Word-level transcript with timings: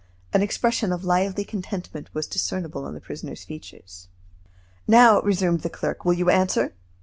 An 0.33 0.41
expression 0.41 0.91
of 0.91 1.03
lively 1.05 1.43
contentment 1.45 2.09
was 2.11 2.25
discernible 2.25 2.85
on 2.85 2.95
the 2.95 2.99
prisoner's 2.99 3.43
features. 3.43 4.07
"Now," 4.87 5.21
resumed 5.21 5.59
the 5.61 5.69
clerk, 5.69 6.05
"will 6.05 6.13
you 6.15 6.31
answer?" 6.31 6.73